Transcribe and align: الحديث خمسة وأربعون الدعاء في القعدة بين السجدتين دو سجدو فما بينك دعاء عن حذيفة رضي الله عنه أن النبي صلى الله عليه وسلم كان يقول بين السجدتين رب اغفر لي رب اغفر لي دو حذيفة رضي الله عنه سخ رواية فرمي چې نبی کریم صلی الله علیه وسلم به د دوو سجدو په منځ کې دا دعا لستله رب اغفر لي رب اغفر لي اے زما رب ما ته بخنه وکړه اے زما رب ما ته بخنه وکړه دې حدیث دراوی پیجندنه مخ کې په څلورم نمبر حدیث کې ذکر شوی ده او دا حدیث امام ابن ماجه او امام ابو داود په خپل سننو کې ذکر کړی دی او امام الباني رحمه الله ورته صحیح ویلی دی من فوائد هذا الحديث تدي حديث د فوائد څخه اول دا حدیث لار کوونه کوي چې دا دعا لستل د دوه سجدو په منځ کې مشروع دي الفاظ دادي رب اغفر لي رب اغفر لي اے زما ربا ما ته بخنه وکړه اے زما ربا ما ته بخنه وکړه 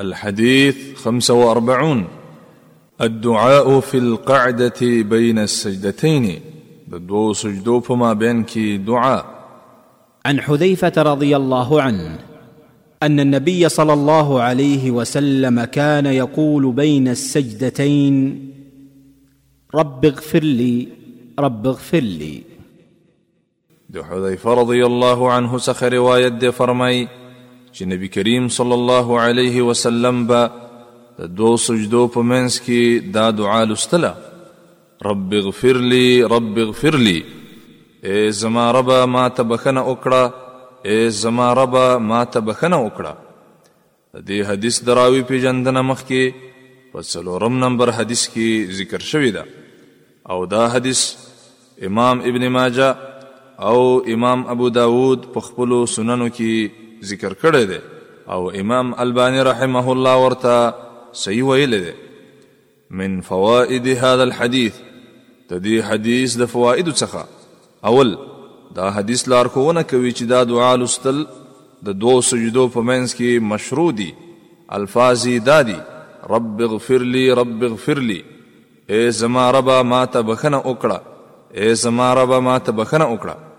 الحديث 0.00 0.76
خمسة 0.96 1.34
وأربعون 1.34 2.04
الدعاء 3.00 3.80
في 3.80 3.98
القعدة 3.98 4.74
بين 4.82 5.38
السجدتين 5.38 6.40
دو 6.88 7.32
سجدو 7.32 7.80
فما 7.80 8.12
بينك 8.12 8.58
دعاء 8.58 9.24
عن 10.26 10.40
حذيفة 10.40 10.92
رضي 11.02 11.36
الله 11.36 11.82
عنه 11.82 12.18
أن 13.02 13.20
النبي 13.20 13.68
صلى 13.68 13.92
الله 13.92 14.40
عليه 14.40 14.90
وسلم 14.90 15.64
كان 15.64 16.06
يقول 16.06 16.72
بين 16.72 17.08
السجدتين 17.08 18.50
رب 19.74 20.04
اغفر 20.04 20.38
لي 20.42 20.88
رب 21.38 21.66
اغفر 21.66 21.98
لي 22.00 22.42
دو 23.90 24.02
حذيفة 24.04 24.54
رضي 24.54 24.86
الله 24.86 25.30
عنه 25.32 25.58
سخ 25.58 25.82
رواية 25.82 26.50
فرمي 26.50 27.08
چې 27.76 27.84
نبی 27.92 28.08
کریم 28.14 28.44
صلی 28.56 28.74
الله 28.80 29.08
علیه 29.28 29.56
وسلم 29.70 30.16
به 30.28 30.40
د 31.18 31.22
دوو 31.38 31.52
سجدو 31.66 32.02
په 32.16 32.22
منځ 32.30 32.52
کې 32.66 33.10
دا 33.16 33.24
دعا 33.40 33.58
لستله 33.70 34.12
رب 35.06 35.34
اغفر 35.40 35.80
لي 35.92 36.06
رب 36.34 36.58
اغفر 36.64 36.96
لي 37.06 37.18
اے 38.10 38.18
زما 38.42 38.66
رب 38.76 38.90
ما 39.14 39.24
ته 39.38 39.42
بخنه 39.54 39.84
وکړه 39.86 40.92
اے 40.92 40.98
زما 41.22 41.48
رب 41.62 41.76
ما 42.12 42.20
ته 42.36 42.40
بخنه 42.48 42.78
وکړه 42.84 43.12
دې 44.18 44.50
حدیث 44.50 44.80
دراوی 44.90 45.22
پیجندنه 45.32 45.82
مخ 45.90 46.04
کې 46.12 46.70
په 46.92 47.06
څلورم 47.12 47.58
نمبر 47.64 47.92
حدیث 48.00 48.24
کې 48.36 48.78
ذکر 48.82 49.08
شوی 49.12 49.30
ده 49.30 49.46
او 50.34 50.38
دا 50.54 50.62
حدیث 50.76 51.02
امام 51.90 52.20
ابن 52.32 52.46
ماجه 52.60 53.68
او 53.70 53.78
امام 54.16 54.46
ابو 54.56 54.68
داود 54.78 55.28
په 55.36 55.46
خپل 55.50 55.76
سننو 55.96 56.28
کې 56.32 56.80
ذکر 57.10 57.32
کړی 57.42 57.64
دی 57.68 57.78
او 58.36 58.40
امام 58.60 58.92
الباني 59.04 59.40
رحمه 59.50 59.92
الله 59.92 60.24
ورته 60.24 60.74
صحیح 61.22 61.42
ویلی 61.48 61.80
دی 61.84 61.92
من 63.00 63.20
فوائد 63.30 63.86
هذا 63.88 64.22
الحديث 64.22 64.74
تدي 65.52 65.82
حديث 65.90 66.36
د 66.42 66.50
فوائد 66.54 66.92
څخه 66.96 67.24
اول 67.92 68.14
دا 68.76 68.88
حدیث 68.98 69.26
لار 69.34 69.46
کوونه 69.56 69.82
کوي 69.94 70.12
چې 70.12 70.22
دا 70.34 70.42
دعا 70.52 70.74
لستل 70.84 71.22
د 71.88 72.02
دوه 72.04 72.20
سجدو 72.32 72.68
په 72.76 72.80
منځ 72.92 73.14
کې 73.22 73.48
مشروع 73.52 73.88
دي 74.02 74.10
الفاظ 74.80 75.26
دادي 75.48 75.76
رب 76.36 76.62
اغفر 76.68 77.02
لي 77.16 77.30
رب 77.42 77.64
اغفر 77.70 77.98
لي 78.12 78.22
اے 78.94 79.08
زما 79.22 79.48
ربا 79.58 79.82
ما 79.94 80.04
ته 80.16 80.20
بخنه 80.30 80.60
وکړه 80.62 81.00
اے 81.62 81.74
زما 81.82 82.14
ربا 82.18 82.38
ما 82.48 82.58
ته 82.68 82.72
بخنه 82.82 83.10
وکړه 83.16 83.53